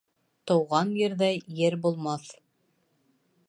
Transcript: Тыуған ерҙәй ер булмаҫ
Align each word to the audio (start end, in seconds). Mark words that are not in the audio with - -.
Тыуған 0.51 0.93
ерҙәй 1.01 1.37
ер 1.61 1.79
булмаҫ 1.87 2.29